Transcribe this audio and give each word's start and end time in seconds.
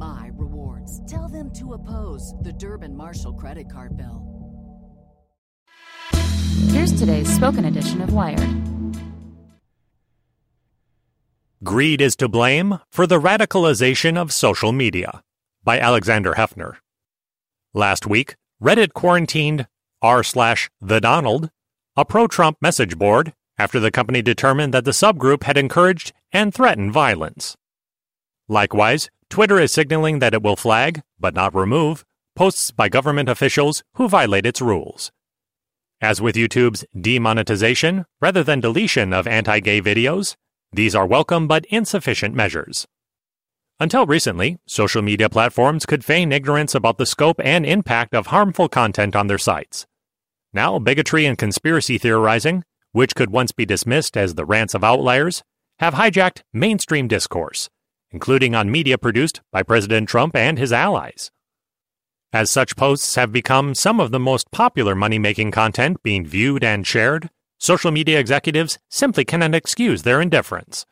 my 0.00 0.30
rewards. 0.32 1.00
Tell 1.08 1.28
them 1.28 1.52
to 1.52 1.74
oppose 1.74 2.34
the 2.40 2.52
Durbin 2.54 2.96
Marshall 2.96 3.34
credit 3.34 3.66
card 3.70 3.96
bill. 3.96 4.26
Here's 6.68 6.98
today's 6.98 7.32
spoken 7.32 7.66
edition 7.66 8.00
of 8.00 8.12
Wired. 8.12 8.40
Greed 11.62 12.00
is 12.00 12.16
to 12.16 12.28
blame 12.28 12.78
for 12.90 13.06
the 13.06 13.20
radicalization 13.20 14.16
of 14.16 14.32
social 14.32 14.72
media 14.72 15.22
by 15.62 15.78
Alexander 15.78 16.32
Heffner. 16.32 16.76
Last 17.74 18.06
week, 18.06 18.36
Reddit 18.62 18.94
quarantined 18.94 19.66
r 20.00 20.22
slash 20.22 20.70
the 20.80 21.00
Donald, 21.00 21.50
a 21.94 22.06
pro-Trump 22.06 22.56
message 22.62 22.96
board, 22.96 23.34
after 23.58 23.78
the 23.78 23.90
company 23.90 24.22
determined 24.22 24.72
that 24.72 24.86
the 24.86 24.92
subgroup 24.92 25.42
had 25.42 25.58
encouraged 25.58 26.14
and 26.32 26.54
threatened 26.54 26.94
violence. 26.94 27.58
Likewise, 28.50 29.10
Twitter 29.28 29.60
is 29.60 29.70
signaling 29.70 30.18
that 30.18 30.34
it 30.34 30.42
will 30.42 30.56
flag, 30.56 31.02
but 31.20 31.34
not 31.34 31.54
remove, 31.54 32.04
posts 32.34 32.72
by 32.72 32.88
government 32.88 33.28
officials 33.28 33.84
who 33.94 34.08
violate 34.08 34.44
its 34.44 34.60
rules. 34.60 35.12
As 36.00 36.20
with 36.20 36.34
YouTube's 36.34 36.84
demonetization 37.00 38.06
rather 38.20 38.42
than 38.42 38.60
deletion 38.60 39.12
of 39.12 39.28
anti 39.28 39.60
gay 39.60 39.80
videos, 39.80 40.34
these 40.72 40.96
are 40.96 41.06
welcome 41.06 41.46
but 41.46 41.64
insufficient 41.66 42.34
measures. 42.34 42.88
Until 43.78 44.04
recently, 44.04 44.58
social 44.66 45.00
media 45.00 45.28
platforms 45.28 45.86
could 45.86 46.04
feign 46.04 46.32
ignorance 46.32 46.74
about 46.74 46.98
the 46.98 47.06
scope 47.06 47.40
and 47.44 47.64
impact 47.64 48.16
of 48.16 48.26
harmful 48.26 48.68
content 48.68 49.14
on 49.14 49.28
their 49.28 49.38
sites. 49.38 49.86
Now, 50.52 50.80
bigotry 50.80 51.24
and 51.24 51.38
conspiracy 51.38 51.98
theorizing, 51.98 52.64
which 52.90 53.14
could 53.14 53.30
once 53.30 53.52
be 53.52 53.64
dismissed 53.64 54.16
as 54.16 54.34
the 54.34 54.44
rants 54.44 54.74
of 54.74 54.82
outliers, 54.82 55.44
have 55.78 55.94
hijacked 55.94 56.42
mainstream 56.52 57.06
discourse, 57.06 57.70
including 58.10 58.54
on 58.54 58.70
media 58.70 58.98
produced 58.98 59.40
by 59.52 59.62
President 59.62 60.08
Trump 60.08 60.34
and 60.34 60.58
his 60.58 60.72
allies. 60.72 61.30
As 62.32 62.50
such 62.50 62.76
posts 62.76 63.16
have 63.16 63.32
become 63.32 63.74
some 63.74 63.98
of 63.98 64.12
the 64.12 64.20
most 64.20 64.50
popular 64.50 64.94
money 64.94 65.18
making 65.18 65.50
content 65.50 66.02
being 66.02 66.24
viewed 66.24 66.62
and 66.62 66.86
shared, 66.86 67.28
social 67.58 67.90
media 67.90 68.18
executives 68.18 68.78
simply 68.88 69.24
cannot 69.24 69.54
excuse 69.54 70.02
their 70.02 70.20
indifference. 70.20 70.86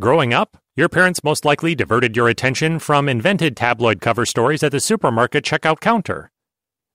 Growing 0.00 0.34
up, 0.34 0.58
your 0.76 0.88
parents 0.88 1.22
most 1.22 1.44
likely 1.44 1.74
diverted 1.74 2.16
your 2.16 2.28
attention 2.28 2.78
from 2.78 3.08
invented 3.08 3.56
tabloid 3.56 4.00
cover 4.00 4.26
stories 4.26 4.62
at 4.62 4.72
the 4.72 4.80
supermarket 4.80 5.44
checkout 5.44 5.80
counter. 5.80 6.30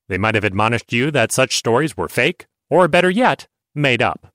They 0.09 0.17
might 0.17 0.35
have 0.35 0.43
admonished 0.43 0.91
you 0.91 1.11
that 1.11 1.31
such 1.31 1.55
stories 1.55 1.95
were 1.95 2.09
fake, 2.09 2.45
or 2.69 2.87
better 2.87 3.09
yet, 3.09 3.47
made 3.73 4.01
up. 4.01 4.33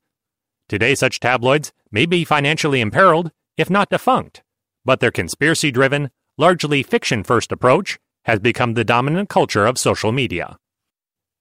Today, 0.68 0.94
such 0.94 1.20
tabloids 1.20 1.72
may 1.90 2.06
be 2.06 2.24
financially 2.24 2.80
imperiled, 2.80 3.32
if 3.58 3.68
not 3.68 3.90
defunct, 3.90 4.42
but 4.84 5.00
their 5.00 5.10
conspiracy 5.10 5.70
driven, 5.70 6.10
largely 6.36 6.82
fiction 6.82 7.24
first 7.24 7.52
approach 7.52 7.98
has 8.24 8.40
become 8.40 8.74
the 8.74 8.84
dominant 8.84 9.28
culture 9.28 9.66
of 9.66 9.78
social 9.78 10.12
media. 10.12 10.56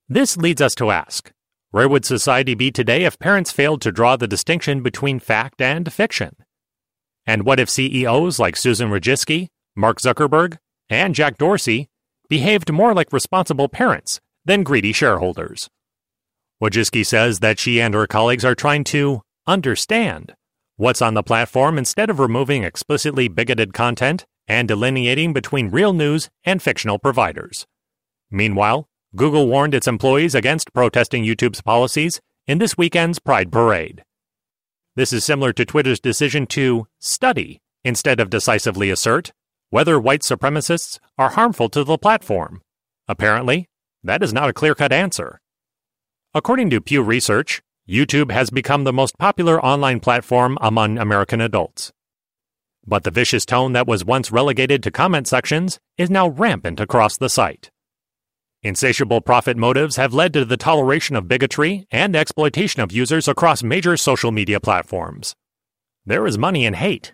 This 0.08 0.38
leads 0.38 0.62
us 0.62 0.76
to 0.76 0.92
ask 0.92 1.32
where 1.72 1.90
would 1.90 2.06
society 2.06 2.54
be 2.54 2.72
today 2.72 3.04
if 3.04 3.18
parents 3.18 3.52
failed 3.52 3.82
to 3.82 3.92
draw 3.92 4.16
the 4.16 4.28
distinction 4.28 4.84
between 4.84 5.20
fact 5.20 5.60
and 5.60 5.92
fiction? 5.92 6.36
And 7.26 7.46
what 7.46 7.60
if 7.60 7.70
CEOs 7.70 8.38
like 8.38 8.56
Susan 8.56 8.90
Wojcicki, 8.90 9.48
Mark 9.76 10.00
Zuckerberg, 10.00 10.60
and 10.88 11.16
Jack 11.16 11.40
Dorsey 11.40 11.90
behaved 12.30 12.72
more 12.72 12.94
like 12.94 13.12
responsible 13.12 13.70
parents 13.70 14.22
than 14.46 14.62
greedy 14.62 14.94
shareholders? 14.94 15.68
Wojcicki 16.62 17.04
says 17.04 17.40
that 17.40 17.58
she 17.58 17.82
and 17.82 17.96
her 17.96 18.06
colleagues 18.06 18.46
are 18.46 18.56
trying 18.56 18.84
to 18.86 19.22
understand 19.48 20.36
what's 20.84 21.02
on 21.02 21.14
the 21.14 21.24
platform 21.24 21.78
instead 21.78 22.10
of 22.10 22.20
removing 22.20 22.66
explicitly 22.66 23.30
bigoted 23.30 23.74
content 23.74 24.26
and 24.50 24.68
delineating 24.68 25.32
between 25.32 25.70
real 25.70 25.94
news 25.94 26.30
and 26.44 26.62
fictional 26.62 27.00
providers. 27.00 27.66
Meanwhile, 28.30 28.90
Google 29.16 29.48
warned 29.48 29.74
its 29.74 29.88
employees 29.88 30.36
against 30.36 30.74
protesting 30.74 31.24
YouTube's 31.24 31.62
policies 31.62 32.20
in 32.48 32.58
this 32.58 32.78
weekend's 32.78 33.20
Pride 33.20 33.50
Parade. 33.50 34.04
This 34.98 35.14
is 35.14 35.24
similar 35.24 35.54
to 35.54 35.64
Twitter's 35.64 36.02
decision 36.02 36.46
to 36.48 36.86
study 37.00 37.62
instead 37.86 38.20
of 38.20 38.30
decisively 38.30 38.90
assert 38.90 39.32
whether 39.70 39.98
white 39.98 40.22
supremacists 40.22 41.00
are 41.18 41.30
harmful 41.30 41.70
to 41.70 41.86
the 41.86 41.98
platform. 41.98 42.62
Apparently, 43.08 43.70
that 44.04 44.22
is 44.22 44.34
not 44.34 44.50
a 44.50 44.54
clear 44.54 44.76
cut 44.76 44.92
answer. 44.92 45.40
According 46.34 46.72
to 46.72 46.82
Pew 46.82 47.02
Research, 47.02 47.62
YouTube 47.88 48.32
has 48.32 48.50
become 48.50 48.86
the 48.86 48.94
most 48.94 49.18
popular 49.18 49.64
online 49.64 50.00
platform 50.00 50.58
among 50.62 50.98
American 50.98 51.42
adults. 51.42 51.92
But 52.88 53.04
the 53.04 53.12
vicious 53.12 53.46
tone 53.46 53.74
that 53.74 53.88
was 53.88 54.06
once 54.06 54.32
relegated 54.32 54.82
to 54.84 54.92
comment 54.92 55.28
sections 55.28 55.80
is 55.98 56.10
now 56.10 56.30
rampant 56.30 56.80
across 56.80 57.18
the 57.18 57.28
site. 57.28 57.72
Insatiable 58.62 59.20
profit 59.20 59.58
motives 59.58 59.98
have 59.98 60.14
led 60.14 60.32
to 60.32 60.46
the 60.46 60.56
toleration 60.56 61.18
of 61.18 61.28
bigotry 61.28 61.86
and 61.92 62.16
exploitation 62.16 62.82
of 62.82 62.94
users 62.94 63.28
across 63.28 63.64
major 63.64 63.98
social 63.98 64.32
media 64.32 64.62
platforms. 64.62 65.36
There 66.06 66.26
is 66.26 66.38
money 66.38 66.66
in 66.66 66.76
hate. 66.76 67.14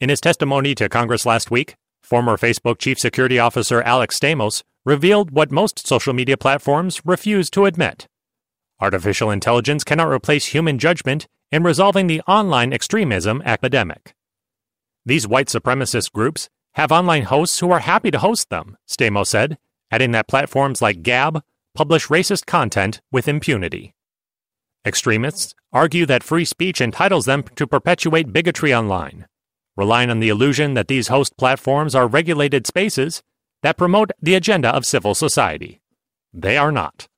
In 0.00 0.10
his 0.10 0.20
testimony 0.20 0.74
to 0.74 0.90
Congress 0.90 1.24
last 1.24 1.50
week, 1.50 1.76
former 2.02 2.36
Facebook 2.36 2.76
Chief 2.76 2.98
Security 2.98 3.38
Officer 3.38 3.80
Alex 3.80 4.18
Stamos 4.18 4.62
revealed 4.84 5.30
what 5.30 5.50
most 5.50 5.86
social 5.86 6.12
media 6.12 6.36
platforms 6.36 7.00
refuse 7.06 7.48
to 7.48 7.64
admit. 7.64 8.06
Artificial 8.80 9.30
intelligence 9.30 9.84
cannot 9.84 10.10
replace 10.10 10.46
human 10.46 10.78
judgment 10.78 11.28
in 11.52 11.62
resolving 11.62 12.06
the 12.06 12.20
online 12.22 12.72
extremism 12.72 13.42
epidemic. 13.44 14.14
These 15.06 15.28
white 15.28 15.48
supremacist 15.48 16.12
groups 16.12 16.48
have 16.72 16.90
online 16.90 17.24
hosts 17.24 17.60
who 17.60 17.70
are 17.70 17.80
happy 17.80 18.10
to 18.10 18.18
host 18.18 18.50
them, 18.50 18.76
Stamos 18.88 19.28
said, 19.28 19.58
adding 19.90 20.10
that 20.12 20.28
platforms 20.28 20.82
like 20.82 21.02
Gab 21.02 21.42
publish 21.74 22.08
racist 22.08 22.46
content 22.46 23.00
with 23.12 23.28
impunity. 23.28 23.94
Extremists 24.84 25.54
argue 25.72 26.06
that 26.06 26.22
free 26.22 26.44
speech 26.44 26.80
entitles 26.80 27.24
them 27.24 27.42
to 27.56 27.66
perpetuate 27.66 28.32
bigotry 28.32 28.74
online, 28.74 29.26
relying 29.76 30.10
on 30.10 30.20
the 30.20 30.28
illusion 30.28 30.74
that 30.74 30.88
these 30.88 31.08
host 31.08 31.36
platforms 31.36 31.94
are 31.94 32.06
regulated 32.06 32.66
spaces 32.66 33.22
that 33.62 33.78
promote 33.78 34.10
the 34.20 34.34
agenda 34.34 34.68
of 34.68 34.84
civil 34.84 35.14
society. 35.14 35.80
They 36.32 36.56
are 36.56 36.72
not. 36.72 37.08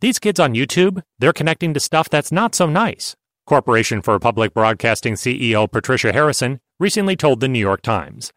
These 0.00 0.18
kids 0.18 0.38
on 0.38 0.54
YouTube, 0.54 1.02
they're 1.18 1.32
connecting 1.32 1.72
to 1.72 1.80
stuff 1.80 2.10
that's 2.10 2.30
not 2.30 2.54
so 2.54 2.66
nice. 2.68 3.16
Corporation 3.46 4.02
for 4.02 4.18
Public 4.18 4.52
Broadcasting 4.52 5.14
CEO 5.14 5.70
Patricia 5.70 6.12
Harrison 6.12 6.60
recently 6.78 7.16
told 7.16 7.40
the 7.40 7.48
New 7.48 7.58
York 7.58 7.80
Times. 7.80 8.30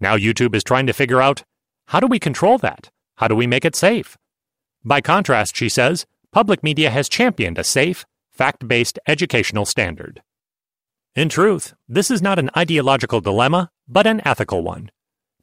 Now 0.00 0.16
YouTube 0.16 0.54
is 0.54 0.64
trying 0.64 0.86
to 0.86 0.94
figure 0.94 1.20
out 1.20 1.42
how 1.88 2.00
do 2.00 2.06
we 2.06 2.18
control 2.18 2.56
that? 2.58 2.88
How 3.16 3.28
do 3.28 3.34
we 3.34 3.46
make 3.46 3.66
it 3.66 3.76
safe? 3.76 4.16
By 4.82 5.02
contrast, 5.02 5.54
she 5.56 5.68
says, 5.68 6.06
public 6.32 6.62
media 6.62 6.88
has 6.88 7.10
championed 7.10 7.58
a 7.58 7.64
safe, 7.64 8.06
fact 8.30 8.66
based 8.66 8.98
educational 9.06 9.66
standard. 9.66 10.22
In 11.14 11.28
truth, 11.28 11.74
this 11.86 12.10
is 12.10 12.22
not 12.22 12.38
an 12.38 12.48
ideological 12.56 13.20
dilemma, 13.20 13.70
but 13.86 14.06
an 14.06 14.22
ethical 14.24 14.62
one 14.62 14.90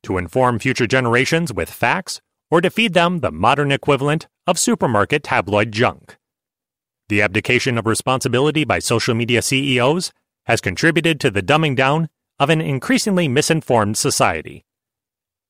to 0.01 0.17
inform 0.17 0.57
future 0.57 0.87
generations 0.87 1.53
with 1.53 1.69
facts 1.69 2.21
or 2.49 2.61
to 2.61 2.69
feed 2.69 2.93
them 2.93 3.19
the 3.19 3.31
modern 3.31 3.71
equivalent 3.71 4.27
of 4.47 4.59
supermarket 4.59 5.23
tabloid 5.23 5.71
junk. 5.71 6.17
The 7.09 7.21
abdication 7.21 7.77
of 7.77 7.85
responsibility 7.85 8.63
by 8.63 8.79
social 8.79 9.13
media 9.13 9.41
CEOs 9.41 10.11
has 10.45 10.61
contributed 10.61 11.19
to 11.19 11.31
the 11.31 11.43
dumbing 11.43 11.75
down 11.75 12.09
of 12.39 12.49
an 12.49 12.61
increasingly 12.61 13.27
misinformed 13.27 13.97
society. 13.97 14.65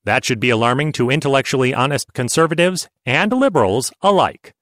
That 0.03 0.23
should 0.23 0.39
be 0.39 0.49
alarming 0.49 0.91
to 0.93 1.09
intellectually 1.09 1.73
honest 1.73 2.13
conservatives 2.13 2.89
and 3.05 3.31
liberals 3.33 3.91
alike. 4.01 4.53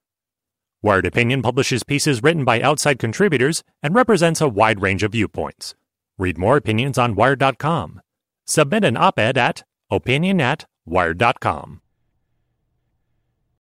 Wired 0.82 1.06
Opinion 1.06 1.42
publishes 1.42 1.84
pieces 1.84 2.24
written 2.24 2.44
by 2.44 2.62
outside 2.62 3.00
contributors 3.00 3.64
and 3.82 3.96
represents 3.96 4.42
a 4.42 4.48
wide 4.48 4.82
range 4.82 5.04
of 5.04 5.14
viewpoints. 5.14 5.76
Read 6.18 6.38
more 6.38 6.58
opinions 6.58 6.98
on 6.98 7.16
Wired.com. 7.16 8.02
Submit 8.46 8.84
an 8.84 8.98
op 8.98 9.18
ed 9.18 9.38
at 9.38 9.64
opinion 9.90 10.42
at 10.42 10.66
Wired.com. 10.86 11.82